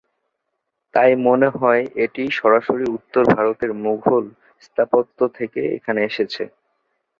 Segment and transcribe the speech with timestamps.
[0.93, 4.23] তাই মনে হয়, এটি সরাসরি উত্তর-ভারতের মুগল
[4.61, 6.43] স্থাপত্য থেকে এখানে এসেছে।